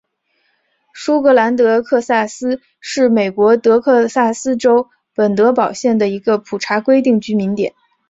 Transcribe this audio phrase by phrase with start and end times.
[0.95, 7.75] 舒格兰德克萨斯是美国德克萨斯州本德堡县的一个普查规定居民点。